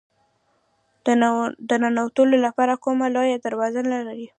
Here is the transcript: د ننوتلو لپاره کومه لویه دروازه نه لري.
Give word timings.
د 1.69 1.71
ننوتلو 1.83 2.37
لپاره 2.45 2.73
کومه 2.83 3.05
لویه 3.15 3.37
دروازه 3.45 3.81
نه 3.93 3.99
لري. 4.07 4.27